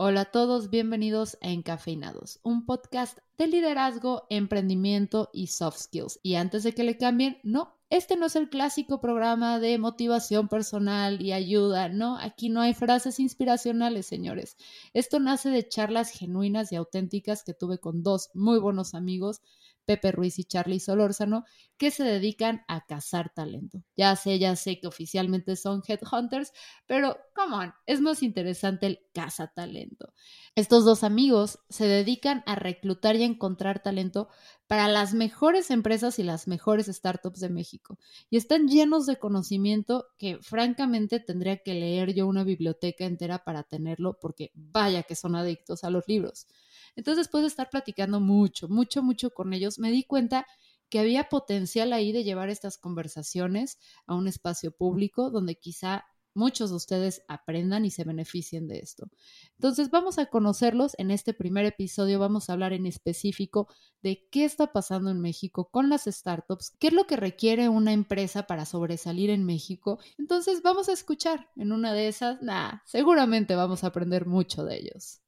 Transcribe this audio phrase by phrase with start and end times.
[0.00, 6.20] Hola a todos, bienvenidos a Encafeinados, un podcast de liderazgo, emprendimiento y soft skills.
[6.22, 10.46] Y antes de que le cambien, no, este no es el clásico programa de motivación
[10.46, 14.56] personal y ayuda, no, aquí no hay frases inspiracionales, señores.
[14.92, 19.40] Esto nace de charlas genuinas y auténticas que tuve con dos muy buenos amigos
[19.88, 21.46] Pepe Ruiz y Charlie Solórzano,
[21.78, 23.82] que se dedican a cazar talento.
[23.96, 26.52] Ya sé, ya sé que oficialmente son headhunters,
[26.86, 30.12] pero come on, es más interesante el cazatalento.
[30.54, 34.28] Estos dos amigos se dedican a reclutar y encontrar talento
[34.66, 37.98] para las mejores empresas y las mejores startups de México.
[38.28, 43.62] Y están llenos de conocimiento que francamente tendría que leer yo una biblioteca entera para
[43.62, 46.46] tenerlo, porque vaya que son adictos a los libros.
[46.98, 50.44] Entonces, después de estar platicando mucho, mucho, mucho con ellos, me di cuenta
[50.88, 56.70] que había potencial ahí de llevar estas conversaciones a un espacio público donde quizá muchos
[56.70, 59.08] de ustedes aprendan y se beneficien de esto.
[59.58, 63.68] Entonces vamos a conocerlos en este primer episodio, vamos a hablar en específico
[64.02, 67.92] de qué está pasando en México con las startups, qué es lo que requiere una
[67.92, 70.00] empresa para sobresalir en México.
[70.18, 74.78] Entonces vamos a escuchar en una de esas, nah, seguramente vamos a aprender mucho de
[74.78, 75.20] ellos.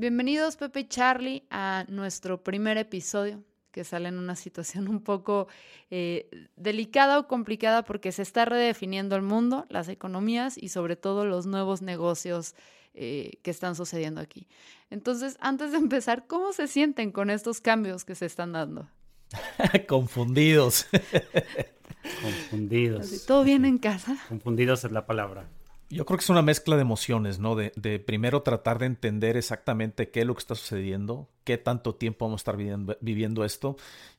[0.00, 5.46] Bienvenidos Pepe y Charlie a nuestro primer episodio que sale en una situación un poco
[5.90, 11.26] eh, delicada o complicada porque se está redefiniendo el mundo, las economías y sobre todo
[11.26, 12.54] los nuevos negocios
[12.94, 14.48] eh, que están sucediendo aquí.
[14.88, 18.88] Entonces, antes de empezar, ¿cómo se sienten con estos cambios que se están dando?
[19.86, 20.86] Confundidos.
[22.22, 23.26] Confundidos.
[23.26, 24.16] ¿Todo bien en casa?
[24.30, 25.46] Confundidos es la palabra.
[25.90, 27.56] Yo creo que es una mezcla de emociones, ¿no?
[27.56, 32.26] De, primero tratar de entender exactamente qué es lo que está sucediendo, qué tanto tiempo
[32.26, 32.56] vamos a estar
[33.00, 33.76] viviendo, esto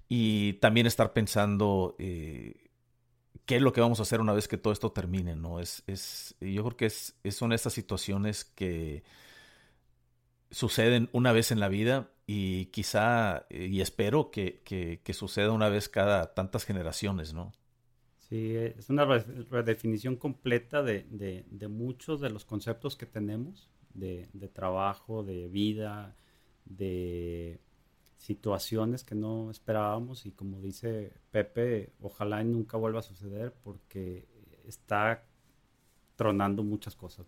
[0.09, 2.69] y también estar pensando eh,
[3.45, 5.61] qué es lo que vamos a hacer una vez que todo esto termine, ¿no?
[5.61, 9.03] Es, es, yo creo que es, son estas situaciones que
[10.51, 15.69] suceden una vez en la vida y quizá, y espero que, que, que suceda una
[15.69, 17.53] vez cada tantas generaciones, ¿no?
[18.31, 25.49] Sí, es una redefinición completa de, muchos de los conceptos que tenemos, de, trabajo, de
[25.49, 26.15] vida,
[26.63, 27.59] de
[28.15, 34.25] situaciones que no esperábamos y como dice Pepe, ojalá nunca vuelva a suceder porque
[34.65, 35.25] está
[36.15, 37.25] tronando muchas cosas.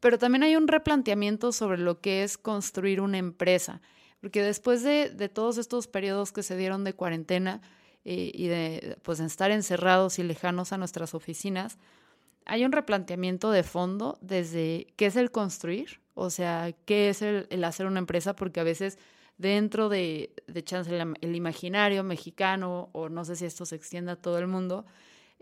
[0.00, 3.80] Pero también hay un replanteamiento sobre lo que es construir una empresa,
[4.20, 7.62] porque después de, de todos estos periodos que se dieron de cuarentena,
[8.04, 11.78] y, de pues estar encerrados y lejanos a nuestras oficinas,
[12.44, 17.64] hay un replanteamiento de fondo desde qué es el construir, o sea, qué es el,
[17.64, 18.98] hacer una empresa, porque a veces
[19.38, 24.16] dentro de, de chance el, imaginario mexicano, o no sé si esto se extienda a
[24.16, 24.84] todo el mundo,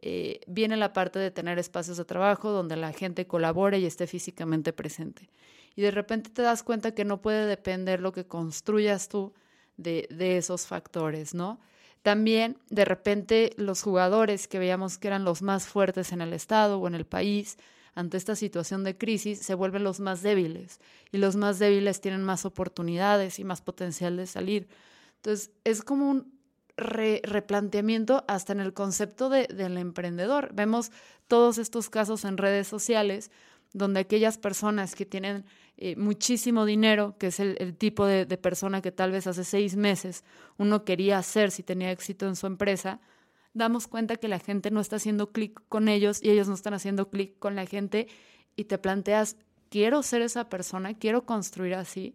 [0.03, 4.07] eh, viene la parte de tener espacios de trabajo donde la gente colabore y esté
[4.07, 5.29] físicamente presente.
[5.77, 9.33] Y de repente te das cuenta que no puede depender lo que construyas tú
[9.77, 11.61] de, de esos factores, ¿no?
[12.03, 16.79] También, de repente, los jugadores que veíamos que eran los más fuertes en el Estado
[16.79, 17.59] o en el país,
[17.95, 20.81] ante esta situación de crisis, se vuelven los más débiles.
[21.13, 24.69] Y los más débiles tienen más oportunidades y más potencial de salir.
[25.17, 26.41] Entonces, es como un
[26.77, 30.51] replanteamiento hasta en el concepto del emprendedor.
[30.55, 30.91] Vemos
[31.29, 33.31] todos estos casos en redes sociales
[33.73, 35.45] donde aquellas personas que tienen
[35.77, 40.25] eh, muchísimo dinero, que es el, tipo de, persona que tal vez hace seis meses
[40.59, 43.01] uno quería hacer si tenía éxito en su empresa,
[43.55, 46.75] damos cuenta que la gente no está haciendo clic con ellos y ellos no están
[46.75, 48.09] haciendo clic con la gente
[48.57, 49.37] y te planteas,
[49.69, 52.15] quiero ser esa persona, quiero construir así.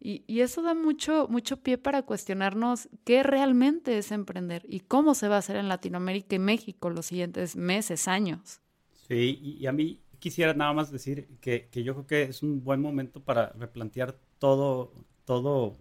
[0.00, 5.14] Y, y, eso da mucho, mucho pie para cuestionarnos qué realmente es emprender y cómo
[5.14, 8.60] se va a hacer en Latinoamérica y México los siguientes meses, años.
[9.06, 12.80] Sí, y a mí quisiera nada más decir que, yo creo que es un buen
[12.80, 14.92] momento para replantear todo,
[15.24, 15.76] todo,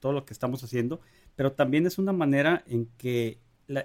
[0.00, 1.00] todo lo que estamos haciendo,
[1.36, 3.38] pero también es una manera en que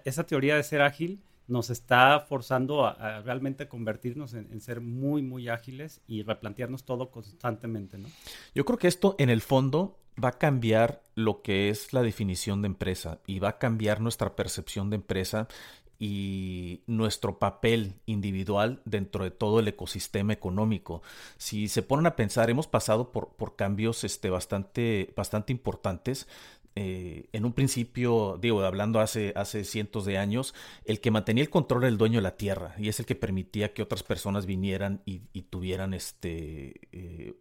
[0.03, 5.49] esa teoría de ser ágil nos está forzando a, realmente convertirnos en, ser muy, muy
[5.49, 8.07] ágiles y replantearnos todo constantemente, ¿no?
[8.55, 12.61] Yo creo que esto en el fondo va a cambiar lo que es la definición
[12.61, 15.47] de empresa y va a cambiar nuestra percepción de empresa
[16.03, 21.03] y nuestro papel individual dentro de todo el ecosistema económico.
[21.37, 26.27] Si se ponen a pensar, hemos pasado por, por cambios este, bastante, bastante importantes
[26.75, 30.55] eh, en un principio, digo, hablando hace, hace cientos de años,
[30.85, 33.15] el que mantenía el control era el dueño de la tierra y es el que
[33.15, 35.19] permitía que otras personas vinieran y,
[35.51, 37.35] tuvieran este, eh,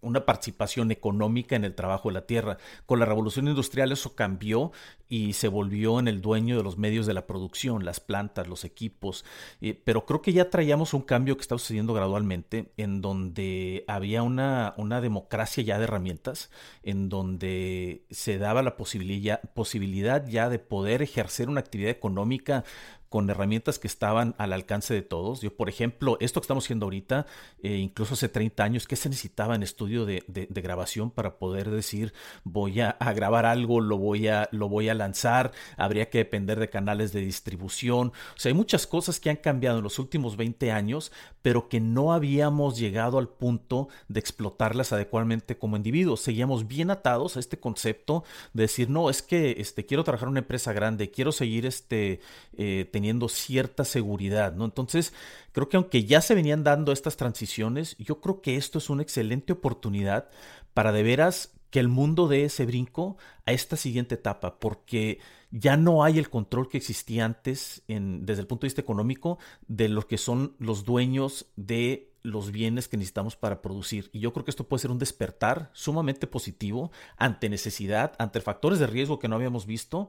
[0.00, 2.58] una participación económica en el trabajo de la tierra.
[2.86, 4.72] Con la revolución industrial eso cambió
[5.08, 8.64] y se volvió en el dueño de los medios de la producción, las plantas, los
[8.64, 9.24] equipos.
[9.60, 14.22] Eh, pero creo que ya traíamos un cambio que está sucediendo gradualmente, en donde había
[14.22, 16.50] una, una democracia ya de herramientas,
[16.82, 22.64] en donde se daba la posibilidad, posibilidad ya de poder ejercer una actividad económica
[23.10, 25.40] con herramientas que estaban al alcance de todos.
[25.40, 27.26] Yo, por ejemplo, esto que estamos haciendo ahorita,
[27.60, 30.24] eh, incluso hace 30 años, ¿qué se necesitaba en estudio de,
[30.60, 32.12] grabación para poder decir
[32.44, 35.50] voy a, grabar algo, lo voy a, lo voy a lanzar?
[35.76, 38.12] Habría que depender de canales de distribución.
[38.36, 41.10] O sea, hay muchas cosas que han cambiado en los últimos 20 años,
[41.42, 46.20] pero que no habíamos llegado al punto de explotarlas adecuadamente como individuos.
[46.20, 48.22] Seguíamos bien atados a este concepto
[48.52, 52.20] de decir, no, es que este, quiero trabajar en una empresa grande, quiero seguir este,
[52.56, 54.66] eh, teniendo cierta seguridad, ¿no?
[54.66, 55.14] Entonces,
[55.52, 59.02] creo que aunque ya se venían dando estas transiciones, yo creo que esto es una
[59.02, 60.28] excelente oportunidad
[60.74, 63.16] para de veras que el mundo dé ese brinco
[63.46, 65.18] a esta siguiente etapa, porque
[65.50, 69.88] ya no hay el control que existía antes desde el punto de vista económico de
[69.88, 74.10] lo que son los dueños de los bienes que necesitamos para producir.
[74.12, 78.78] Y yo creo que esto puede ser un despertar sumamente positivo ante necesidad, ante factores
[78.78, 80.08] de riesgo que no habíamos visto,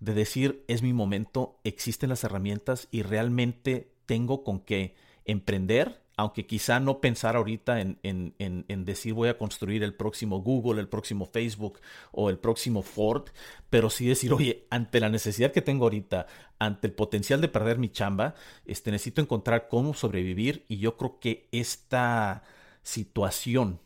[0.00, 4.94] de decir, es mi momento, existen las herramientas y realmente tengo con qué
[5.24, 10.40] emprender aunque quizá no pensar ahorita en, en, en, decir voy a construir el próximo
[10.40, 11.80] Google, el próximo Facebook
[12.10, 13.30] o el próximo Ford,
[13.70, 16.26] pero sí decir, oye, ante la necesidad que tengo ahorita,
[16.58, 18.34] ante el potencial de perder mi chamba,
[18.66, 22.42] este, necesito encontrar cómo sobrevivir y yo creo que esta
[22.82, 23.80] situación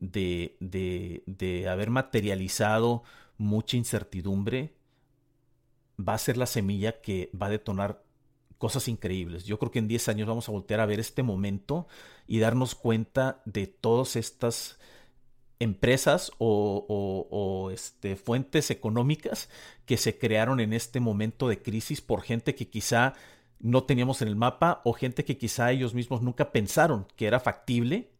[0.00, 3.02] de, de, de haber materializado
[3.36, 4.74] mucha incertidumbre
[5.98, 8.02] va a ser la semilla que va a detonar
[8.58, 9.44] cosas increíbles.
[9.44, 11.86] Yo creo que en 10 años vamos a voltear a ver este momento
[12.26, 14.78] y darnos cuenta de todas estas
[15.60, 19.48] empresas o, este, fuentes económicas
[19.86, 23.14] que se crearon en este momento de crisis por gente que quizá
[23.60, 27.40] no teníamos en el mapa o gente que quizá ellos mismos nunca pensaron que era
[27.40, 28.10] factible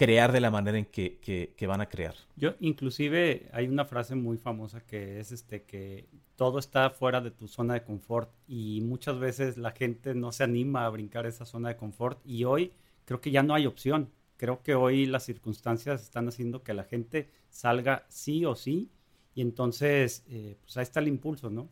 [0.00, 1.18] crear de la manera en que,
[1.54, 2.14] que, van a crear.
[2.34, 6.06] Yo, inclusive, hay una frase muy famosa que es este que
[6.36, 10.42] todo está fuera de tu zona de confort y muchas veces la gente no se
[10.42, 12.72] anima a brincar esa zona de confort y hoy
[13.04, 14.08] creo que ya no hay opción.
[14.38, 18.88] Creo que hoy las circunstancias están haciendo que la gente salga sí o sí
[19.34, 21.68] y entonces, eh, pues ahí está el impulso, ¿no?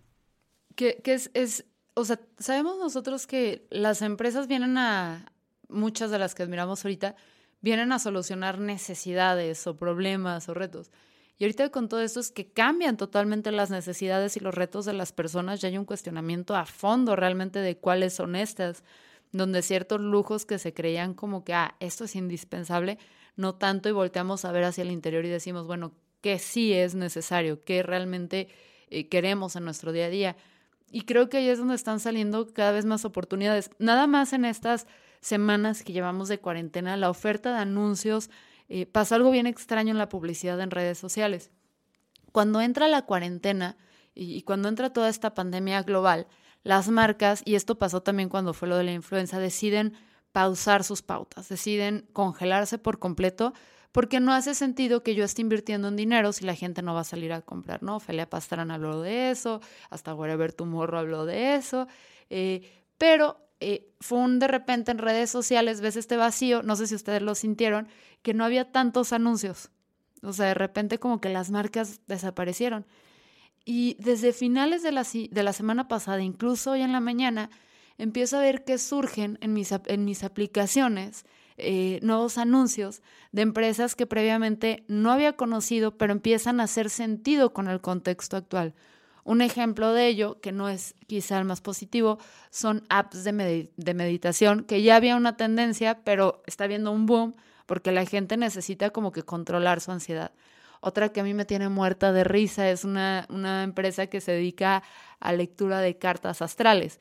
[0.75, 1.65] Que, que es, es,
[1.95, 5.33] o sea, sabemos nosotros que las empresas vienen a,
[5.69, 7.17] muchas de las que admiramos ahorita,
[7.61, 10.91] vienen a solucionar necesidades o problemas o retos.
[11.39, 14.93] Y ahorita con todo esto es que cambian totalmente las necesidades y los retos de
[14.93, 18.83] las personas, ya hay un cuestionamiento a fondo realmente de cuáles son estas,
[19.31, 22.99] donde ciertos lujos que se creían como que, ah, esto es indispensable,
[23.37, 26.97] no tanto y volteamos a ver hacia el interior y decimos, bueno, ¿qué sí es
[26.97, 27.63] necesario?
[27.63, 28.49] ¿Qué realmente
[28.91, 30.37] eh, queremos en nuestro día a día?
[30.91, 33.71] Y creo que ahí es donde están saliendo cada vez más oportunidades.
[33.79, 34.89] Nada más en estas
[35.21, 38.31] semanas que llevamos de cuarentena, la oferta de anuncios,
[38.69, 41.51] eh, pasa algo bien extraño en la publicidad en redes sociales.
[42.33, 43.77] Cuando entra la cuarentena
[44.15, 46.27] y, cuando entra toda esta pandemia global,
[46.65, 49.95] las marcas, y esto pasó también cuando fue lo de la influenza, deciden
[50.33, 53.55] pausar sus pautas, deciden congelarse por completo
[53.93, 57.01] porque no hace sentido que yo esté invirtiendo en dinero si la gente no va
[57.01, 58.01] a salir a comprar, ¿no?
[58.01, 61.89] Felia Pastrana habló de eso, hasta Wherever Tomorrow habló de eso,
[62.29, 66.87] eh, pero eh, fue un de repente en redes sociales, ves este vacío, no sé
[66.87, 67.89] si ustedes lo sintieron,
[68.23, 69.71] que no había tantos anuncios.
[70.23, 72.87] O sea, de repente como que las marcas desaparecieron.
[73.65, 77.51] Y desde finales de la, de la semana pasada, incluso hoy en la mañana,
[77.99, 81.25] empiezo a ver que surgen en mis, en mis aplicaciones
[81.61, 87.53] eh, nuevos anuncios de empresas que previamente no había conocido, pero empiezan a hacer sentido
[87.53, 88.75] con el contexto actual.
[89.29, 92.17] Un ejemplo de ello, que no es quizá el más positivo,
[92.49, 97.35] son apps de, de meditación, que ya había una tendencia, pero está habiendo un boom
[97.67, 100.33] porque la gente necesita como que controlar su ansiedad.
[100.81, 104.33] Otra que a mí me tiene muerta de risa es una, una empresa que se
[104.33, 104.83] dedica
[105.21, 106.99] a lectura de cartas astrales.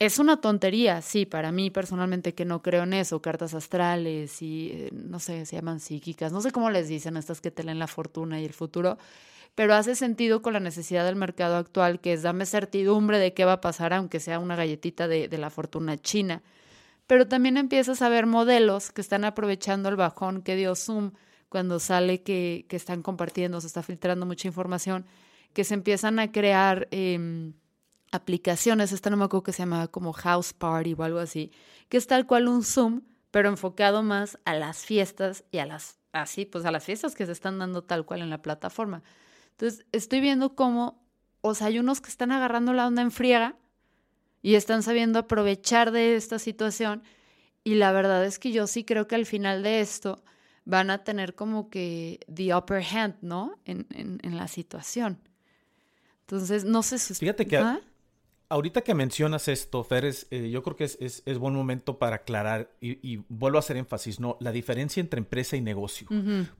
[0.00, 4.70] Es una tontería, sí, para mí personalmente que no creo en eso, cartas astrales y
[4.72, 7.80] eh, no sé, se llaman psíquicas, no sé cómo les dicen estas que te leen
[7.80, 8.96] la fortuna y el futuro,
[9.56, 13.44] pero hace sentido con la necesidad del mercado actual, que es dame certidumbre de qué
[13.44, 16.42] va a pasar, aunque sea una galletita de, la fortuna china.
[17.08, 21.10] Pero también empiezas a ver modelos que están aprovechando el bajón que dio Zoom
[21.48, 25.06] cuando sale que, están compartiendo, se está filtrando mucha información,
[25.54, 27.54] que se empiezan a crear em,
[28.12, 31.52] aplicaciones, esta no me acuerdo que se llamaba como House Party o algo así,
[31.88, 35.98] que es tal cual un Zoom, pero enfocado más a las fiestas y a las,
[36.12, 39.02] así, pues a las fiestas que se están dando tal cual en la plataforma.
[39.50, 41.02] Entonces, estoy viendo cómo,
[41.40, 43.56] o sea, hay unos que están agarrando la onda en friega
[44.40, 47.02] y están sabiendo aprovechar de esta situación.
[47.64, 50.22] Y la verdad es que yo sí creo que al final de esto
[50.64, 53.58] van a tener como que the upper hand, ¿no?
[53.64, 55.18] En, en, la situación.
[56.20, 57.14] Entonces, no sé si...
[57.14, 57.56] Fíjate que...
[57.56, 57.80] ¿Ah?
[58.50, 62.72] Ahorita que mencionas esto, Fer, eh, yo creo que es, es, buen momento para aclarar
[62.80, 64.38] y, vuelvo a hacer énfasis, ¿no?
[64.40, 66.08] La diferencia entre empresa y negocio.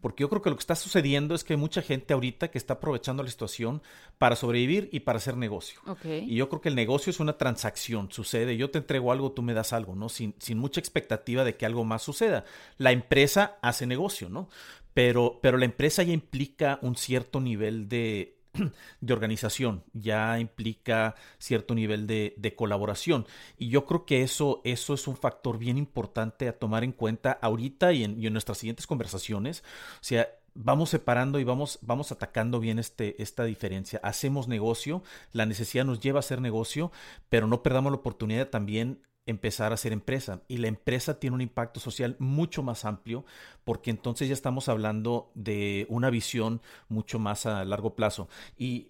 [0.02, 2.58] Porque yo creo que lo que está sucediendo es que hay mucha gente ahorita que
[2.58, 3.80] está aprovechando la situación
[4.18, 5.80] para sobrevivir y para hacer negocio.
[6.04, 9.40] Y yo creo que el negocio es una transacción, sucede, yo te entrego algo, tú
[9.40, 10.10] me das algo, ¿no?
[10.10, 12.44] Sin, sin mucha expectativa de que algo más suceda.
[12.76, 14.50] La empresa hace negocio, ¿no?
[14.92, 18.37] Pero, pero la empresa ya implica un cierto nivel de
[19.00, 23.26] de organización, ya implica cierto nivel de, colaboración.
[23.56, 27.32] Y yo creo que eso, eso es un factor bien importante a tomar en cuenta
[27.40, 29.62] ahorita y en, nuestras siguientes conversaciones.
[29.94, 34.00] O sea, vamos separando y vamos, vamos atacando bien este, esta diferencia.
[34.02, 36.90] Hacemos negocio, la necesidad nos lleva a hacer negocio,
[37.28, 40.42] pero no perdamos la oportunidad de también empezar a hacer empresa.
[40.48, 43.24] Y la empresa tiene un impacto social mucho más amplio
[43.64, 48.28] porque entonces ya estamos hablando de una visión mucho más a largo plazo.
[48.56, 48.88] Y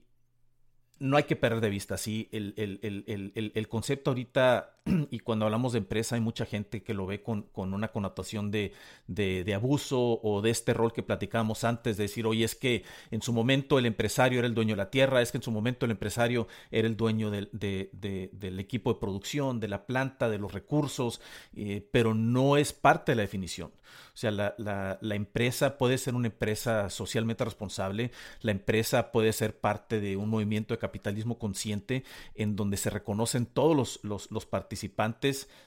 [1.01, 4.78] no hay que perder de vista, sí, el, el, concepto ahorita,
[5.11, 8.51] y cuando hablamos de empresa, hay mucha gente que lo ve con, con una connotación
[8.51, 8.73] de,
[9.07, 13.23] de, abuso o de este rol que platicábamos antes, de decir, oye, es que en
[13.23, 15.85] su momento el empresario era el dueño de la tierra, es que en su momento
[15.87, 20.53] el empresario era el dueño del, del equipo de producción, de la planta, de los
[20.53, 21.21] recursos,
[21.55, 23.73] eh, pero no es parte de la definición.
[24.19, 29.61] O sea, la, la, empresa puede ser una empresa socialmente responsable, la empresa puede ser
[29.61, 32.03] parte de un movimiento de capitalismo consciente
[32.35, 34.78] en donde se reconocen todos los, los, participantes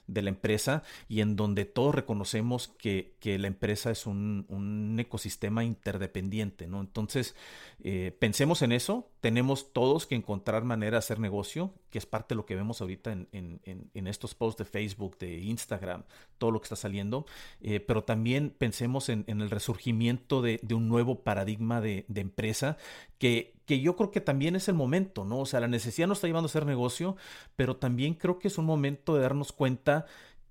[0.08, 5.00] de la empresa y en donde todos reconocemos que, que la empresa es un, un,
[5.00, 6.82] ecosistema interdependiente, ¿no?
[6.82, 7.36] Entonces,
[7.84, 12.34] eh, pensemos en eso, tenemos todos que encontrar manera de hacer negocio, que es parte
[12.34, 16.04] de lo que vemos ahorita en, en, en estos posts de Facebook, de Instagram,
[16.38, 17.26] todo lo que está saliendo,
[17.62, 22.78] eh, pero también pensemos en, el resurgimiento de, un nuevo paradigma de, empresa
[23.20, 25.40] que, que, yo creo que también es el momento, ¿no?
[25.40, 27.16] O sea, la necesidad nos está llevando a hacer negocio,
[27.56, 30.06] pero también creo que es un momento de darnos cuenta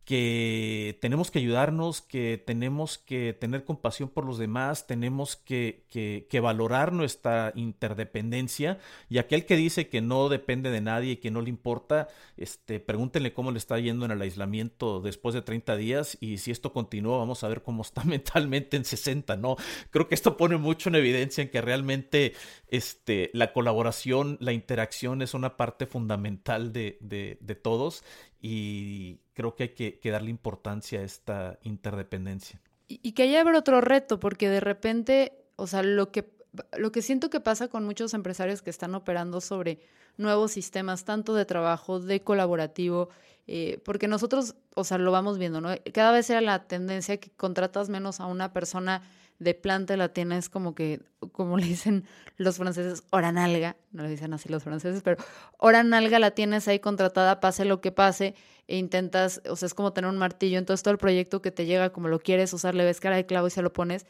[0.04, 6.40] que tenemos que ayudarnos, que tenemos que tener compasión por los demás, tenemos que, que,
[6.40, 8.78] valorar nuestra interdependencia
[9.08, 12.80] y aquel que dice que no depende de nadie y que no le importa, este,
[12.80, 16.72] pregúntenle cómo le está yendo en el aislamiento después de 30 días y si esto
[16.72, 19.56] continúa vamos a ver cómo está mentalmente en 60, ¿no?
[19.90, 22.32] Creo que esto pone mucho en evidencia en que realmente
[22.68, 28.02] este, la colaboración, la interacción es una parte fundamental de, de, de todos
[28.42, 32.60] y creo que hay que, darle importancia a esta interdependencia.
[32.88, 36.30] Y, que haya haber otro reto, porque de repente, o sea, lo que,
[36.76, 39.80] lo que siento que pasa con muchos empresarios que están operando sobre
[40.18, 43.08] nuevos sistemas, tanto de trabajo, de colaborativo,
[43.46, 45.70] eh, porque nosotros, o sea, lo vamos viendo, ¿no?
[45.94, 49.02] Cada vez era la tendencia que contratas menos a una persona
[49.40, 51.00] de planta la tienes como que,
[51.32, 52.04] como le dicen
[52.36, 55.16] los franceses, hora nalga, no le dicen así los franceses, pero
[55.58, 58.34] hora nalga la tienes ahí contratada, pase lo que pase,
[58.68, 61.66] e intentas, o sea, es como tener un martillo, entonces todo el proyecto que te
[61.66, 64.06] llega como lo quieres usar, le ves cara de clavo y se lo pones.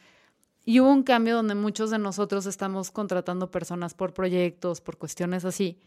[0.63, 5.43] Y hubo un cambio donde muchos de nosotros estamos contratando personas por proyectos, por cuestiones
[5.45, 5.79] así.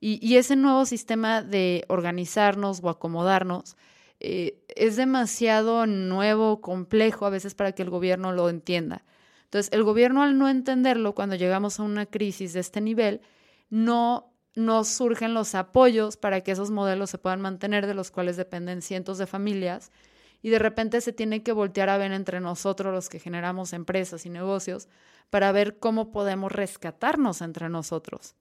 [0.00, 3.76] Y, y ese nuevo sistema de organizarnos o acomodarnos,
[4.26, 9.04] eh, es demasiado nuevo, complejo a veces para que el gobierno lo entienda.
[9.44, 13.20] Entonces, el gobierno al no entenderlo, cuando llegamos a una crisis de este nivel,
[13.68, 18.38] no, no surgen los apoyos para que esos modelos se puedan mantener, de los cuales
[18.38, 19.92] dependen cientos de familias,
[20.40, 24.24] y de repente se tiene que voltear a ver entre nosotros los que generamos empresas
[24.24, 24.88] y negocios
[25.28, 28.36] para ver cómo podemos rescatarnos entre nosotros.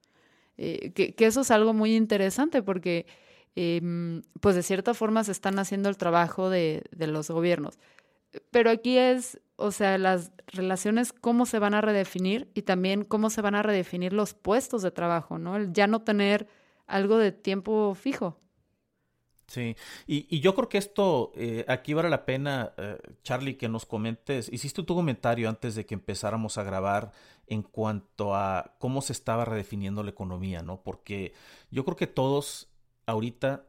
[0.55, 3.05] Eh, que, que, eso es algo muy interesante porque
[3.55, 7.77] Em, pues de cierta forma se están haciendo el trabajo de, de, los gobiernos.
[8.50, 13.29] Pero aquí es, o sea, las relaciones, cómo se van a redefinir y también cómo
[13.29, 15.55] se van a redefinir los puestos de trabajo, ¿no?
[15.55, 16.48] El ya no tener
[16.88, 18.39] algo de tiempo fijo.
[19.48, 19.75] Sí,
[20.07, 23.86] y, y yo creo que esto, eh, aquí vale la pena, eh, Charlie, que nos
[23.86, 27.12] comentes, hiciste tu comentario antes de que empezáramos a grabar
[27.45, 30.81] en cuanto a cómo se estaba redefiniendo la economía, ¿no?
[30.81, 31.33] Porque
[31.69, 32.72] yo creo que todos
[33.05, 33.67] ahorita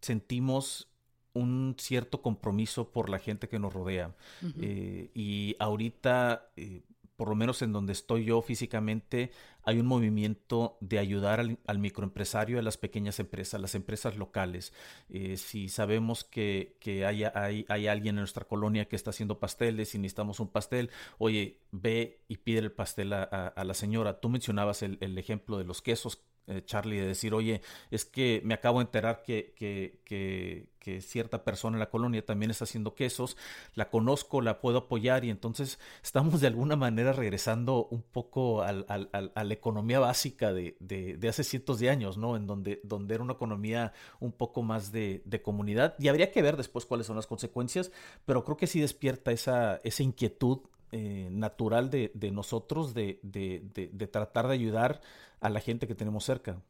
[0.00, 0.88] sentimos
[1.36, 4.14] un cierto compromiso por la gente que nos rodea.
[4.58, 6.82] Eh, y ahorita, eh,
[7.16, 12.58] por lo menos en donde estoy yo físicamente, hay un movimiento de ayudar al, microempresario,
[12.58, 14.72] a las pequeñas empresas, a las empresas locales.
[15.10, 19.98] Eh, si sabemos que, hay, hay, alguien en nuestra colonia que está haciendo pasteles y
[19.98, 24.20] necesitamos un pastel, oye, ve y pide el pastel a, la señora.
[24.20, 27.60] Tú mencionabas el, el ejemplo de los quesos eh, Charlie, de decir, oye,
[27.90, 30.68] es que me acabo de enterar que, que, que,
[31.00, 33.36] cierta persona en la colonia también está haciendo quesos,
[33.74, 38.86] la conozco, la puedo apoyar y entonces estamos de alguna manera regresando un poco al,
[38.88, 42.36] al, a la economía básica de, de, de, hace cientos de años, ¿no?
[42.36, 46.40] En donde, donde era una economía un poco más de, de, comunidad y habría que
[46.40, 47.90] ver después cuáles son las consecuencias,
[48.24, 50.60] pero creo que sí despierta esa, esa inquietud
[50.92, 55.00] eh, natural de, nosotros de, de, tratar de ayudar
[55.40, 56.62] a la gente que tenemos cerca.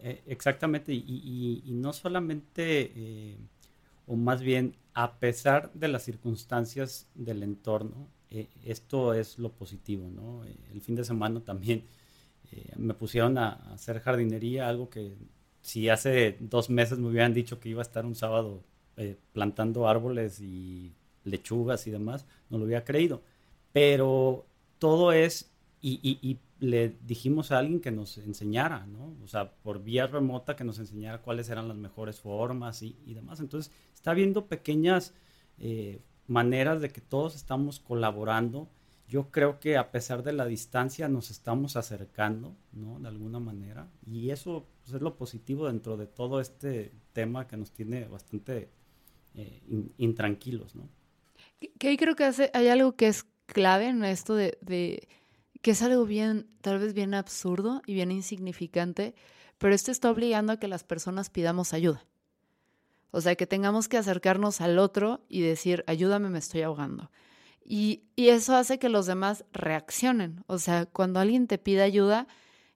[0.00, 3.38] Eh, exactamente, y, no solamente, eh,
[4.06, 8.08] o más bien, a pesar de las circunstancias del entorno,
[8.64, 10.42] esto es lo positivo, ¿no?
[10.44, 11.84] el fin de semana también
[12.76, 15.14] me pusieron a, hacer jardinería, algo que
[15.62, 18.64] si hace dos meses me hubieran dicho que iba a estar un sábado
[19.32, 20.92] plantando árboles y
[21.24, 23.22] lechugas y demás, no lo había creído.
[23.72, 24.46] Pero
[24.78, 25.50] todo es,
[25.80, 29.14] y, le dijimos a alguien que nos enseñara, ¿no?
[29.22, 33.40] O sea, por vía remota que nos enseñara cuáles eran las mejores formas y, demás.
[33.40, 35.12] Entonces, está habiendo pequeñas
[35.58, 38.68] eh, maneras de que todos estamos colaborando.
[39.08, 42.98] Yo creo que a pesar de la distancia nos estamos acercando, ¿no?
[43.00, 43.90] De alguna manera.
[44.06, 48.70] Y eso pues, es lo positivo dentro de todo este tema que nos tiene bastante
[49.34, 49.62] eh,
[49.98, 50.88] intranquilos, ¿no?
[51.78, 55.08] Que ahí creo que hace, hay algo que es clave en esto de,
[55.62, 59.14] que es algo bien, tal vez bien absurdo y bien insignificante,
[59.58, 62.04] pero esto está obligando a que las personas pidamos ayuda.
[63.10, 67.10] O sea, que tengamos que acercarnos al otro y decir, ayúdame, me estoy ahogando.
[67.64, 70.42] Y, eso hace que los demás reaccionen.
[70.46, 72.26] O sea, cuando alguien te pide ayuda,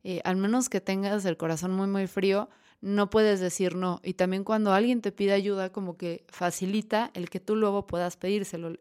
[0.04, 2.48] eh, al menos que tengas el corazón muy, muy frío,
[2.80, 4.00] no puedes decir no.
[4.04, 8.16] Y también cuando alguien te pide ayuda, como que facilita el que tú luego puedas
[8.16, 8.72] pedírselo.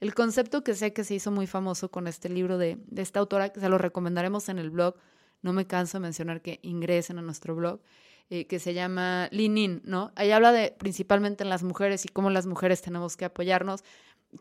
[0.00, 3.50] El concepto que sé que se hizo muy famoso con este libro de, esta autora,
[3.50, 4.96] que se lo recomendaremos en el blog,
[5.42, 7.80] no me canso de mencionar que ingresen a nuestro blog,
[8.28, 10.12] eh, que se llama Linin, ¿no?
[10.16, 13.84] Ahí habla de principalmente en las mujeres y cómo las mujeres tenemos que apoyarnos,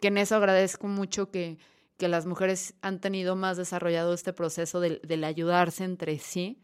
[0.02, 1.58] que en eso agradezco mucho que,
[1.98, 6.60] que las mujeres han tenido más desarrollado este proceso del, ayudarse entre sí,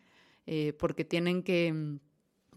[0.47, 1.99] eh, porque tienen que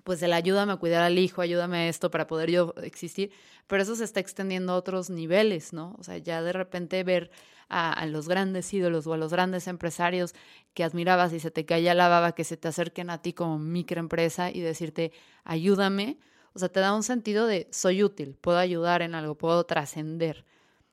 [0.04, 3.32] pues el ayúdame a cuidar al hijo, ayúdame a esto para poder yo existir,
[3.66, 5.96] pero eso se está extendiendo a otros niveles, ¿no?
[5.98, 7.30] O sea, ya de repente ver
[7.68, 10.34] a, los grandes ídolos o a los grandes empresarios
[10.74, 13.58] que admirabas y se te caía la baba, que se te acerquen a ti como
[13.58, 15.12] microempresa y decirte,
[15.42, 16.18] ayúdame,
[16.52, 20.44] o sea, te da un sentido de soy útil, puedo ayudar en algo, puedo trascender.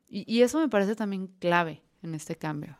[0.10, 2.78] Y, eso me parece también clave en este cambio.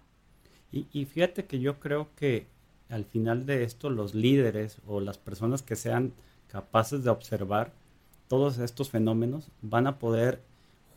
[0.70, 2.51] Y, y fíjate que yo creo que
[2.91, 6.13] al final de esto los líderes o las personas que sean
[6.47, 7.71] capaces de observar
[8.27, 10.41] todos estos fenómenos van a poder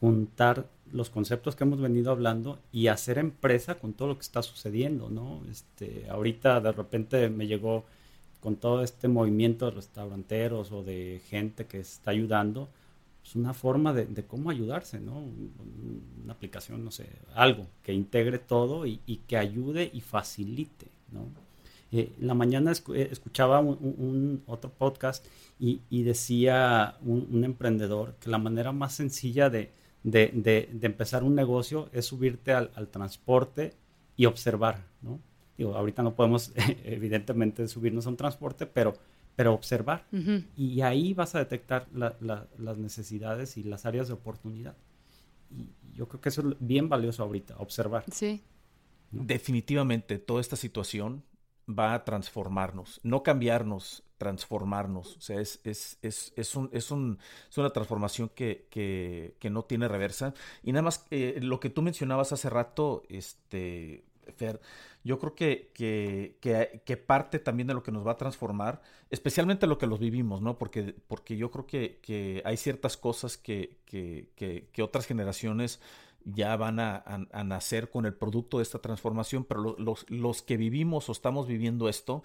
[0.00, 4.42] juntar los conceptos que hemos venido hablando y hacer empresa con todo lo que está
[4.42, 5.40] sucediendo, ¿no?
[5.50, 7.84] Este, ahorita de repente me llegó
[8.40, 12.68] con todo este movimiento de restauranteros o de gente que está ayudando,
[13.24, 15.24] es pues una forma de, cómo ayudarse, ¿no?
[16.22, 21.43] Una aplicación, no sé, algo que integre todo y, y que ayude y facilite, ¿no?
[21.96, 25.24] Eh, la mañana eh, escuchaba un, otro podcast
[25.60, 29.70] y, decía un, emprendedor que la manera más sencilla de,
[30.82, 33.74] empezar un negocio es subirte al, transporte
[34.16, 35.20] y observar, ¿no?
[35.56, 36.50] Digo, ahorita no podemos
[36.84, 38.94] evidentemente subirnos a un transporte, pero,
[39.36, 40.04] pero observar.
[40.56, 44.74] Y ahí vas a detectar las necesidades y las áreas de oportunidad.
[45.48, 48.02] Y yo creo que eso es bien valioso ahorita, observar.
[48.10, 48.42] Sí.
[49.12, 51.22] Definitivamente, toda esta situación
[51.68, 55.16] va a transformarnos, no cambiarnos, transformarnos.
[55.16, 57.18] O sea, es, es, es, es, un, es, un,
[57.50, 60.34] es una transformación que, que, que, no tiene reversa.
[60.62, 64.04] Y nada más, eh, lo que tú mencionabas hace rato, este,
[64.36, 64.60] Fer,
[65.02, 66.38] yo creo que, que,
[66.84, 70.40] que, parte también de lo que nos va a transformar, especialmente lo que los vivimos,
[70.40, 70.56] ¿no?
[70.58, 73.76] Porque, porque yo creo que, hay ciertas cosas que
[74.82, 75.80] otras generaciones
[76.24, 77.04] ya van a,
[77.44, 81.88] nacer con el producto de esta transformación, pero los, los, que vivimos o estamos viviendo
[81.88, 82.22] esto,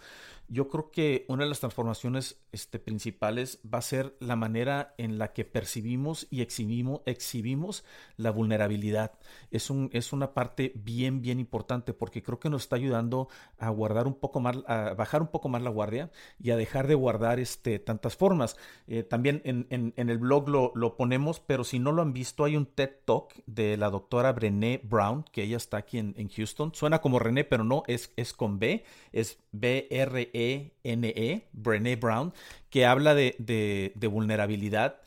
[0.48, 5.18] yo creo que una de las transformaciones este, principales va a ser la manera en
[5.18, 7.84] la que percibimos y exhibimos, exhibimos
[8.18, 9.12] la vulnerabilidad.
[9.52, 13.70] Es, un, es una parte bien, bien importante porque creo que nos está ayudando a
[13.70, 16.10] guardar un poco más, a bajar un poco más la guardia
[16.42, 18.58] y a dejar de guardar este, tantas formas.
[18.88, 22.44] Eh, también en, en, el blog lo, lo ponemos, pero si no lo han visto,
[22.46, 26.74] hay un TED Talk de la doctora Brené Brown, que ella está aquí en, Houston.
[26.74, 32.34] Suena como René, pero no, es, es con B, es B-R-E-N-E, -E, Brené Brown,
[32.70, 35.02] que habla de, vulnerabilidad.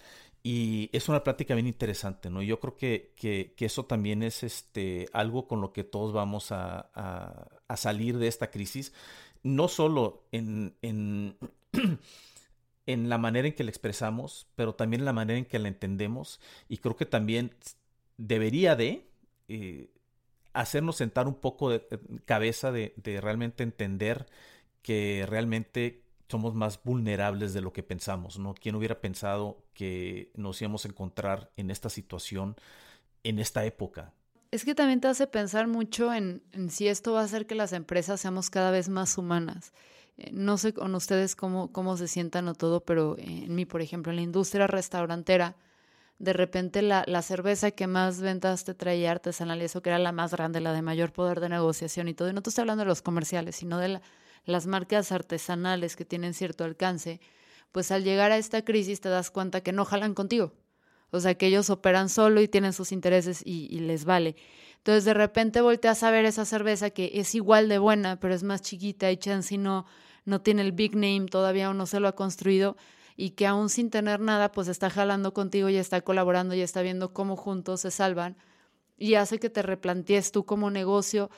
[0.44, 2.42] Y es una práctica bien interesante, ¿no?
[2.42, 6.90] Yo creo que, que, eso también es este, algo con lo que todos vamos a,
[7.68, 8.92] a, salir de esta crisis,
[9.42, 11.36] no solo en, en,
[12.86, 15.68] en, la manera en que la expresamos, pero también en la manera en que la
[15.68, 16.40] entendemos.
[16.68, 17.52] Y creo que también
[18.22, 19.10] debería de
[19.48, 19.90] eh,
[20.52, 21.84] hacernos sentar un poco de
[22.24, 24.26] cabeza de, realmente entender
[24.82, 28.54] que realmente somos más vulnerables de lo que pensamos, ¿no?
[28.54, 32.56] ¿Quién hubiera pensado que nos íbamos a encontrar en esta situación
[33.24, 34.12] en esta época?
[34.50, 37.72] Es que también te hace pensar mucho en, si esto va a hacer que las
[37.72, 39.72] empresas seamos cada vez más humanas.
[40.16, 43.82] Eh, no sé con ustedes cómo, cómo se sientan o todo, pero en mí, por
[43.82, 45.56] ejemplo, en la industria restaurantera,
[46.22, 49.98] de repente la, la, cerveza que más ventas te traía artesanal y eso que era
[49.98, 52.62] la más grande, la de mayor poder de negociación y todo, y no te estoy
[52.62, 54.00] hablando de los comerciales, sino de
[54.44, 57.20] las marcas artesanales que tienen cierto alcance,
[57.72, 60.52] pues al llegar a esta crisis te das cuenta que no jalan contigo.
[61.10, 64.36] O sea, que ellos operan solo y tienen sus intereses y, les vale.
[64.76, 68.44] Entonces de repente volteas a ver esa cerveza que es igual de buena, pero es
[68.44, 69.86] más chiquita y chance no,
[70.24, 72.76] no tiene el big name todavía o no se lo ha construido
[73.16, 76.82] y que aún sin tener nada, pues está jalando contigo y está colaborando y está
[76.82, 78.36] viendo cómo juntos se salvan
[78.96, 81.30] y hace que te replantees tú como negocio,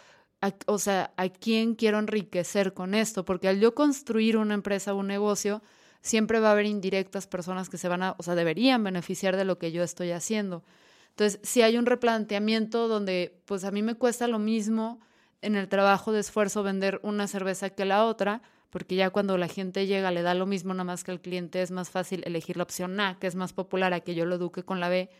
[0.66, 4.98] o sea, a quién quiero enriquecer con esto, porque al yo construir una empresa o
[4.98, 5.62] un negocio,
[6.02, 9.46] siempre va a haber indirectas personas que se van a, o sea, deberían beneficiar de
[9.46, 10.62] lo que yo estoy haciendo.
[11.10, 15.00] Entonces, si hay un replanteamiento donde, pues a mí me cuesta lo mismo
[15.40, 18.42] en el trabajo de esfuerzo vender una cerveza que la otra,
[18.74, 21.62] porque ya cuando la gente llega le da lo mismo nada más que al cliente,
[21.62, 24.34] es más fácil elegir la opción A, que es más popular, a que yo lo
[24.34, 25.10] eduque con la B.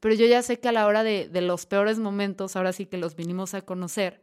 [0.00, 2.86] Pero yo ya sé que a la hora de, de los peores momentos, ahora sí
[2.86, 4.20] que los vinimos a conocer,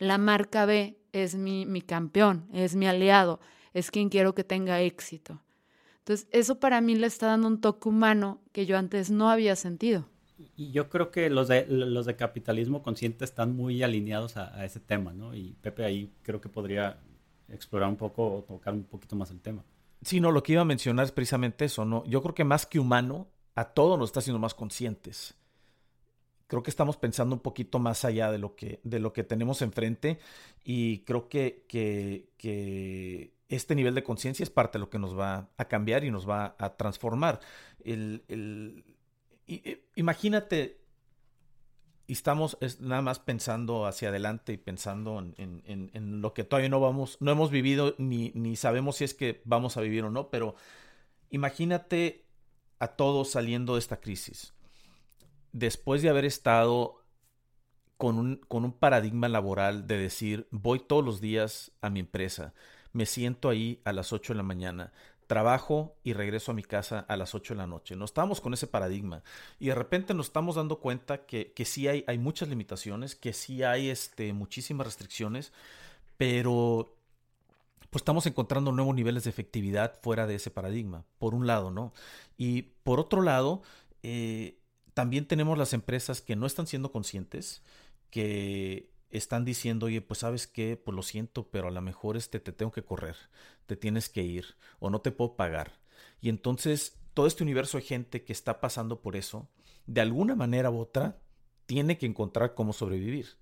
[0.00, 3.38] la marca B es mi, mi campeón, es mi aliado,
[3.72, 5.40] es quien quiero que tenga éxito.
[6.00, 9.54] Entonces, eso para mí le está dando un toque humano que yo antes no había
[9.54, 10.08] sentido.
[10.56, 14.64] Y yo creo que los de, los de capitalismo consciente están muy alineados a, a,
[14.64, 15.36] ese tema, ¿no?
[15.36, 16.98] Y Pepe ahí creo que podría
[17.48, 19.64] explorar un poco o tocar un poquito más el tema.
[20.02, 22.04] Sí, no, lo que iba a mencionar es precisamente eso, ¿no?
[22.06, 25.34] Yo creo que más que humano, a todo nos está haciendo más conscientes.
[26.46, 29.60] Creo que estamos pensando un poquito más allá de lo que, de lo que tenemos
[29.60, 30.18] enfrente
[30.64, 35.18] y creo que, que, que este nivel de conciencia es parte de lo que nos
[35.18, 37.40] va a cambiar y nos va a transformar.
[37.84, 38.84] El, el,
[39.94, 40.77] imagínate
[42.08, 47.18] y estamos nada más pensando hacia adelante y pensando en, lo que todavía no vamos,
[47.20, 50.56] no hemos vivido ni, ni sabemos si es que vamos a vivir o no, pero
[51.28, 52.24] imagínate
[52.78, 54.54] a todos saliendo de esta crisis.
[55.52, 57.04] Después de haber estado
[57.98, 62.54] con un, con un paradigma laboral de decir, voy todos los días a mi empresa,
[62.94, 64.94] me siento ahí a las 8 de la mañana,
[65.28, 67.94] trabajo y regreso a mi casa a las 8 de la noche.
[67.94, 69.22] No estamos con ese paradigma
[69.60, 73.32] y de repente nos estamos dando cuenta que, que sí hay, hay muchas limitaciones, que
[73.32, 75.52] sí hay este, muchísimas restricciones,
[76.16, 76.96] pero
[77.90, 81.92] pues estamos encontrando nuevos niveles de efectividad fuera de ese paradigma, por un lado, ¿no?
[82.36, 83.62] Y por otro lado,
[84.02, 84.58] eh,
[84.94, 87.62] también tenemos las empresas que no están siendo conscientes,
[88.10, 92.40] que están diciendo, oye, pues sabes qué, pues lo siento, pero a lo mejor este,
[92.40, 93.16] te tengo que correr,
[93.66, 95.72] te tienes que ir o no te puedo pagar.
[96.20, 99.48] Y entonces todo este universo de gente que está pasando por eso,
[99.86, 101.18] de alguna manera u otra,
[101.66, 103.36] tiene que encontrar cómo sobrevivir.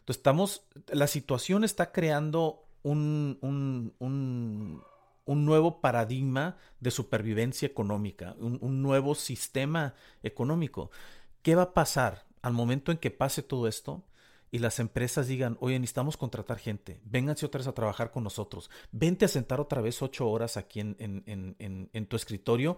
[0.00, 4.82] Entonces estamos, la situación está creando un, un, un,
[5.24, 10.90] un nuevo paradigma de supervivencia económica, un nuevo sistema económico.
[11.42, 14.04] ¿Qué va a pasar al momento en que pase todo esto?
[14.54, 18.70] Y las empresas digan, oye, necesitamos contratar gente, vénganse otra vez a trabajar con nosotros,
[18.92, 22.76] vente a sentar otra vez ocho horas aquí en, en, tu escritorio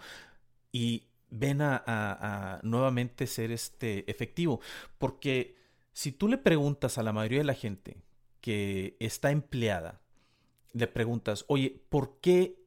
[0.72, 4.58] y ven a, nuevamente ser este efectivo.
[4.96, 5.54] Porque
[5.92, 7.98] si tú le preguntas a la mayoría de la gente
[8.40, 10.00] que está empleada,
[10.72, 12.58] le preguntas, oye, ¿por qué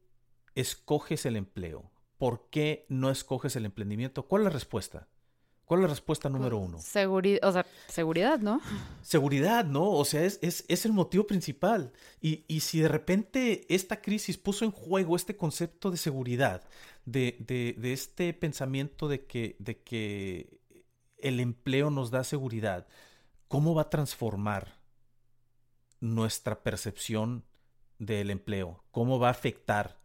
[0.53, 1.89] escoges el empleo?
[2.19, 4.27] ¿Por qué no escoges el emprendimiento?
[4.27, 5.07] ¿Cuál es la respuesta?
[5.69, 6.81] ¿Cuál es la respuesta número Pues, uno?
[6.81, 8.59] Seguridad, o sea, seguridad, ¿no?
[9.03, 9.91] Seguridad, ¿no?
[9.91, 11.93] O sea, es, es, es el motivo principal.
[12.19, 16.63] Y, y, si de repente esta crisis puso en juego este concepto de seguridad,
[17.05, 20.59] de, de, de este pensamiento de que, de que
[21.19, 22.87] el empleo nos da seguridad,
[23.47, 24.79] ¿cómo va a transformar
[25.99, 27.45] nuestra percepción
[27.99, 28.83] del empleo?
[28.89, 29.99] ¿Cómo va a afectar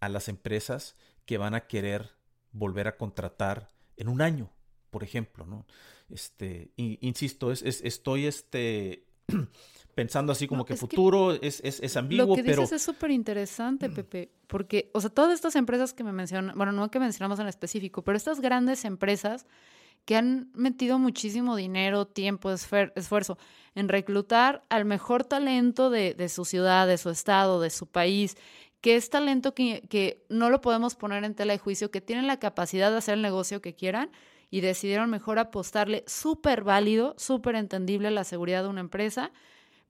[0.00, 2.10] a las empresas que van a querer
[2.52, 4.52] volver a contratar en un año?
[4.96, 5.66] Por ejemplo, ¿no?
[6.08, 9.04] Este, insisto, es, es, estoy este,
[9.94, 12.62] pensando así como no, que es futuro que es, es, es, ambiguo, Lo que pero...
[12.62, 16.72] dices es súper interesante, Pepe, porque, o sea, todas estas empresas que me mencionan, bueno,
[16.72, 19.44] no que mencionamos en específico, pero estas grandes empresas
[20.06, 23.36] que han metido muchísimo dinero, tiempo, esfuerzo
[23.74, 28.38] en reclutar al mejor talento de, de su ciudad, de su estado, de su país,
[28.80, 32.26] que es talento que, que no lo podemos poner en tela de juicio, que tienen
[32.26, 34.10] la capacidad de hacer el negocio que quieran,
[34.50, 39.32] y decidieron mejor apostarle súper válido, súper entendible la seguridad de una empresa.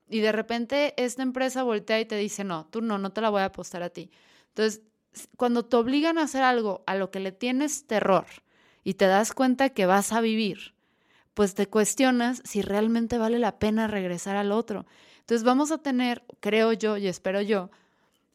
[0.08, 3.30] Y de repente esta empresa voltea y te dice, no, tú no, no te la
[3.30, 4.10] voy a apostar a ti.
[4.48, 4.82] Entonces,
[5.36, 8.26] cuando te obligan a hacer algo a lo que le tienes terror
[8.84, 10.74] y te das cuenta que vas a vivir,
[11.34, 14.86] pues te cuestionas si realmente vale la pena regresar al otro.
[15.20, 17.70] Entonces vamos a tener, creo yo y espero yo,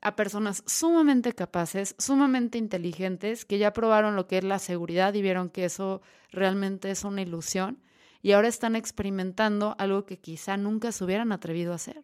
[0.01, 5.21] a personas sumamente capaces, sumamente inteligentes, que ya probaron lo que es la seguridad y
[5.21, 7.79] vieron que eso realmente es una ilusión
[8.21, 12.03] y ahora están experimentando algo que quizá nunca se hubieran atrevido a hacer.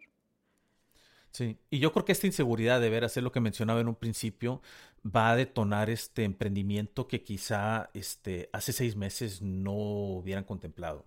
[1.32, 3.96] Sí, y yo creo que esta inseguridad de ver hacer lo que mencionaba en un
[3.96, 4.62] principio
[5.06, 11.06] va a detonar este emprendimiento que quizá este, hace seis meses no hubieran contemplado.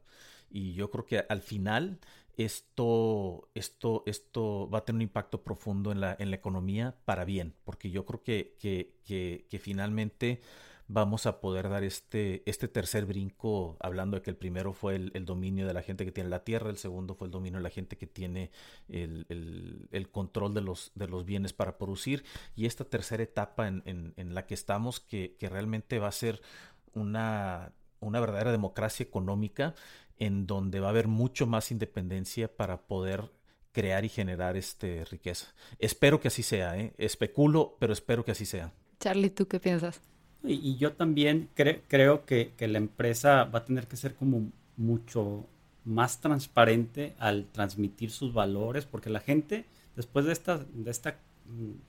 [0.51, 1.99] Y yo creo que al final
[2.37, 7.25] esto, esto, esto va a tener un impacto profundo en la, en la economía para
[7.25, 10.41] bien, porque yo creo que, que, que, finalmente
[10.89, 15.11] vamos a poder dar este, este tercer brinco, hablando de que el primero fue el,
[15.15, 17.63] el, dominio de la gente que tiene la tierra, el segundo fue el dominio de
[17.63, 18.51] la gente que tiene
[18.89, 22.25] el, el, el control de los, de los bienes para producir,
[22.57, 26.13] y esta tercera etapa en, en, en la que estamos, que, que realmente va a
[26.13, 26.41] ser
[26.93, 29.75] una, una verdadera democracia económica
[30.21, 33.33] en donde va a haber mucho más independencia para poder
[33.73, 35.49] crear y generar este riqueza.
[35.79, 36.93] Espero que así sea, ¿eh?
[36.99, 38.73] especulo, pero espero que así sea.
[39.01, 40.01] Charlie, ¿tú qué piensas?
[40.45, 44.15] Y, y yo también cre creo que, que, la empresa va a tener que ser
[44.15, 45.47] como mucho
[45.85, 49.65] más transparente al transmitir sus valores, porque la gente,
[49.97, 51.19] después de esta, de esta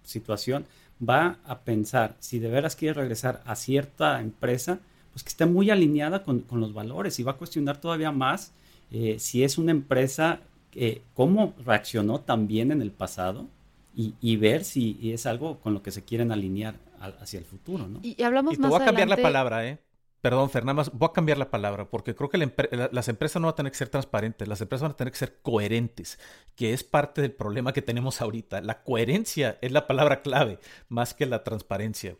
[0.04, 0.66] situación,
[1.08, 4.80] va a pensar si de veras quiere regresar a cierta empresa,
[5.12, 8.54] pues que esté muy alineada con, con, los valores y va a cuestionar todavía más
[8.92, 10.42] eh, si es una empresa,
[10.74, 13.48] eh, cómo reaccionó también en el pasado
[13.96, 17.40] y, y ver si y es algo con lo que se quieren alinear a, hacia
[17.40, 18.00] el futuro, ¿no?
[18.04, 19.22] Y, y hablamos y te más voy a cambiar adelante...
[19.22, 19.80] la palabra, ¿eh?
[20.20, 23.42] Perdón, Fernanda, voy a cambiar la palabra porque creo que la empre la, las empresas
[23.42, 26.20] no van a tener que ser transparentes, las empresas van a tener que ser coherentes,
[26.56, 28.62] que es parte del problema que tenemos ahorita.
[28.62, 32.18] La coherencia es la palabra clave, más que la transparencia.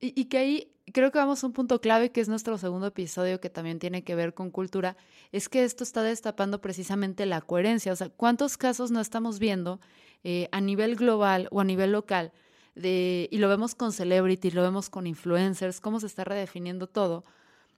[0.00, 2.86] Y, y, que ahí creo que vamos a un punto clave, que es nuestro segundo
[2.86, 4.96] episodio, que también tiene que ver con cultura,
[5.32, 7.92] es que esto está destapando precisamente la coherencia.
[7.92, 9.80] O sea, ¿cuántos casos no estamos viendo
[10.24, 12.32] eh, a nivel global o a nivel local?
[12.74, 17.24] De, y lo vemos con celebrities, lo vemos con influencers, cómo se está redefiniendo todo,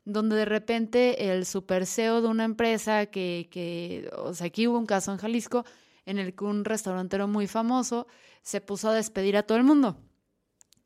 [0.05, 4.79] donde de repente el super CEO de una empresa que, que, o sea, aquí hubo
[4.79, 5.65] un caso en Jalisco
[6.05, 8.07] en el que un restaurantero muy famoso
[8.43, 9.97] se puso a despedir a todo el mundo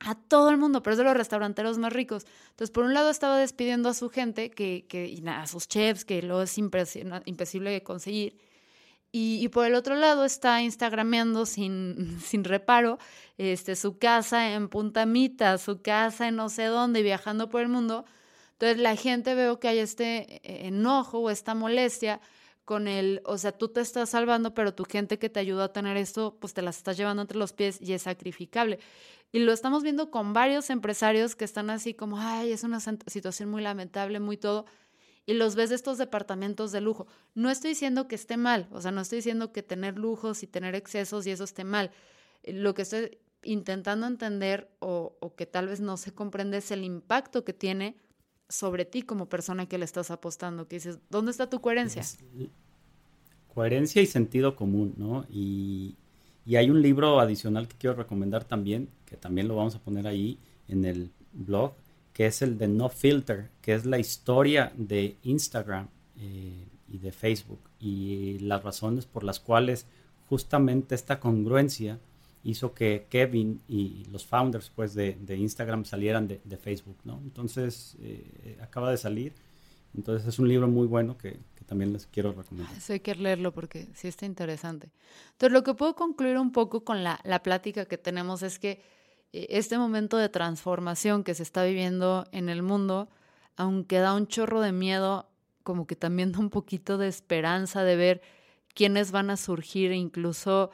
[0.00, 2.26] a todo el mundo, pero es de los restauranteros más ricos.
[2.50, 5.68] Entonces, por un lado estaba despidiendo a su gente, que, que y nada, a sus
[5.68, 8.38] chefs, que luego es imposible conseguir.
[9.16, 12.98] Y, por el otro lado está instagrameando sin, sin reparo
[13.38, 17.68] este, su casa en Punta Mita, su casa en no sé dónde, viajando por el
[17.68, 18.07] mundo.
[18.54, 22.20] Entonces la gente veo que hay este enojo o esta molestia
[22.64, 25.72] con el, o sea, tú te estás salvando, pero tu gente que te ayudó a
[25.72, 28.80] tener esto, pues te las estás llevando entre los pies y es sacrificable.
[29.35, 33.51] Y lo estamos viendo con varios empresarios que están así como, ay, es una situación
[33.51, 34.64] muy lamentable, muy todo.
[35.27, 37.09] Y los ves de estos departamentos de lujo.
[37.35, 40.47] No estoy diciendo que esté mal, o sea, no estoy diciendo que tener lujos y
[40.47, 41.90] tener excesos y eso esté mal.
[42.44, 47.44] Lo que estoy intentando entender o, que tal vez no se comprende es el impacto
[47.44, 47.97] que tiene
[48.49, 52.03] sobre ti como persona que le estás apostando, que dices, ¿dónde está tu coherencia?
[52.03, 52.18] Es,
[53.53, 55.27] coherencia y sentido común, ¿no?
[55.29, 55.97] Y,
[56.44, 60.07] y, hay un libro adicional que quiero recomendar también, que también lo vamos a poner
[60.07, 61.74] ahí en el blog,
[62.12, 67.12] que es el de No Filter, que es la historia de Instagram eh, y de
[67.12, 69.87] Facebook y las razones por las cuales
[70.28, 71.98] justamente esta congruencia
[72.44, 77.20] hizo que Kevin y los founders pues, de, de Instagram salieran de, de, Facebook, ¿no?
[77.24, 79.33] Entonces, eh, acaba de salir
[79.96, 82.74] Entonces es un libro muy bueno que, también les quiero recomendar.
[82.81, 84.90] Sí, hay que leerlo porque sí está interesante.
[85.33, 88.83] Entonces lo que puedo concluir un poco con la, la plática que tenemos es que
[89.35, 93.09] eh, este momento de transformación que se está viviendo en el mundo,
[93.57, 95.29] aunque da un chorro de miedo,
[95.64, 98.22] como que también da un poquito de esperanza de ver
[98.74, 100.70] quiénes van a surgir, e incluso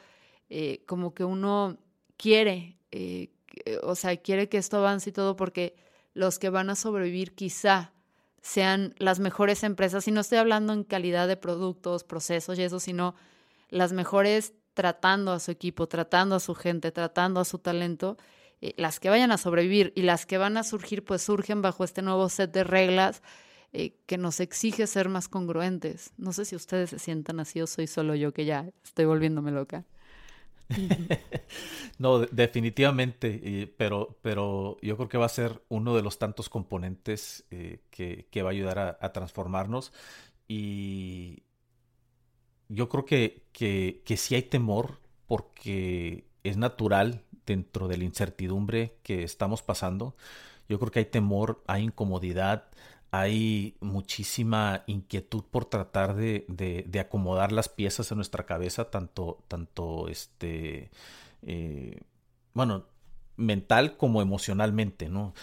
[0.49, 1.77] eh, como que uno
[2.17, 3.31] quiere, eh,
[3.83, 5.75] o sea, quiere que esto avance y todo porque
[6.13, 7.93] los que van a sobrevivir quizá
[8.41, 12.79] sean las mejores empresas, y no estoy hablando en calidad de productos, procesos y eso,
[12.79, 13.15] sino
[13.69, 18.17] las mejores tratando a su equipo, tratando a su gente, tratando a su talento,
[18.61, 21.83] eh, las que vayan a sobrevivir y las que van a surgir, pues surgen bajo
[21.83, 23.21] este nuevo set de reglas
[23.73, 26.11] eh, que nos exige ser más congruentes.
[26.17, 29.51] No sé si ustedes se sientan así o soy solo yo que ya estoy volviéndome
[29.51, 29.85] loca.
[31.97, 37.45] no, definitivamente, pero, pero yo creo que va a ser uno de los tantos componentes
[37.51, 39.93] eh, que, va a ayudar a, transformarnos
[40.47, 41.43] y
[42.69, 48.97] yo creo que, que, que sí hay temor porque es natural dentro de la incertidumbre
[49.03, 50.15] que estamos pasando.
[50.67, 52.69] Yo creo que hay temor, hay incomodidad,
[53.11, 60.07] hay muchísima inquietud por tratar de, de, acomodar las piezas en nuestra cabeza, tanto, tanto
[60.07, 60.91] este,
[61.41, 61.99] eh,
[62.53, 62.85] bueno,
[63.35, 65.33] mental como emocionalmente, ¿no?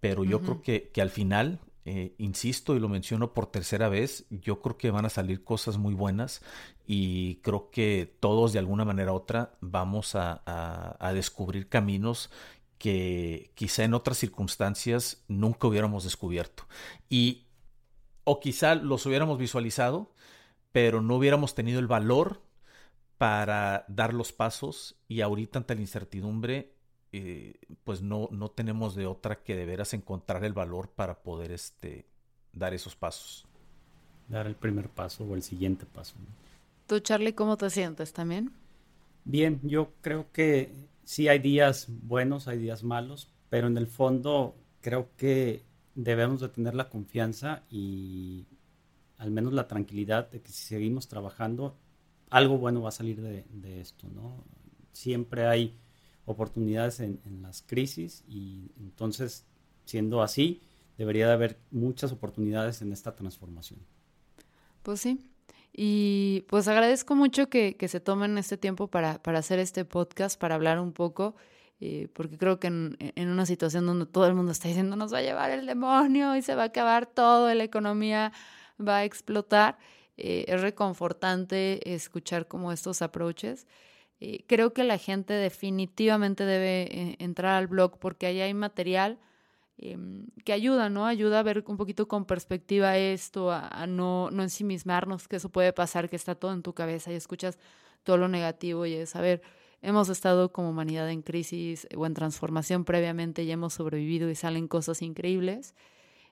[0.00, 4.26] Pero yo creo que, que, al final, eh, insisto y lo menciono por tercera vez,
[4.28, 6.42] yo creo que van a salir cosas muy buenas
[6.86, 12.30] y creo que todos de alguna manera u otra vamos a, a descubrir caminos
[12.84, 16.64] que quizá en otras circunstancias nunca hubiéramos descubierto.
[17.08, 17.46] Y
[18.24, 20.12] o quizá los hubiéramos visualizado,
[20.70, 22.42] pero no hubiéramos tenido el valor
[23.16, 26.74] para dar los pasos y ahorita ante la incertidumbre,
[27.12, 31.52] eh, pues no, no tenemos de otra que de veras encontrar el valor para poder
[31.52, 32.04] este,
[32.52, 33.46] dar esos pasos.
[34.28, 36.16] Dar el primer paso o el siguiente paso.
[36.86, 38.52] ¿Tú, Charlie, cómo te sientes también?
[39.24, 40.70] Bien, yo creo que
[41.04, 45.64] sí hay días buenos, hay días malos, pero en el fondo creo que
[45.94, 48.46] debemos de tener la confianza y
[49.18, 51.76] al menos la tranquilidad de que si seguimos trabajando,
[52.30, 54.44] algo bueno va a salir de, esto, ¿no?
[54.92, 55.78] Siempre hay
[56.26, 59.44] oportunidades en, en, las crisis y entonces,
[59.84, 60.62] siendo así,
[60.98, 63.80] debería de haber muchas oportunidades en esta transformación.
[64.82, 65.30] Pues sí,
[65.76, 70.78] y pues agradezco mucho que, se tomen este tiempo para, hacer este podcast, para hablar
[70.78, 71.34] un poco,
[71.80, 72.96] eh, porque creo que en,
[73.28, 76.42] una situación donde todo el mundo está diciendo nos va a llevar el demonio y
[76.42, 78.32] se va a acabar todo, la economía
[78.80, 79.76] va a explotar,
[80.16, 83.66] eh, es reconfortante escuchar como estos approaches.
[84.20, 89.18] Eh, creo que la gente definitivamente debe entrar al blog porque ahí hay material
[89.76, 91.06] Em, que ayuda, ¿no?
[91.06, 95.72] Ayuda a ver un poquito con perspectiva esto, a, no, no ensimismarnos, que eso puede
[95.72, 97.58] pasar, que está todo en tu cabeza y escuchas
[98.04, 99.42] todo lo negativo y es, a ver,
[99.82, 104.68] hemos estado como humanidad en crisis o en transformación previamente y hemos sobrevivido y salen
[104.68, 105.74] cosas increíbles.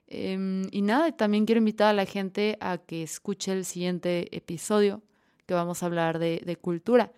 [0.07, 5.01] Em, y nada, también quiero invitar a la gente a que escuche el siguiente episodio,
[5.45, 7.11] que vamos a hablar de, de cultura.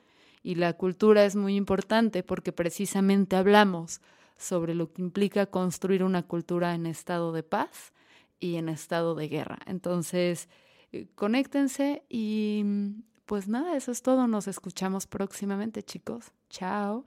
[0.44, 4.02] Y la cultura es muy importante porque precisamente hablamos
[4.38, 7.94] sobre lo que implica construir una cultura en estado de paz
[8.40, 9.60] y en estado de guerra.
[9.66, 10.50] Entonces,
[10.92, 12.64] eh, conéctense y
[13.26, 14.28] pues nada, eso es todo.
[14.28, 16.32] Nos escuchamos próximamente, chicos.
[16.50, 17.06] Chao.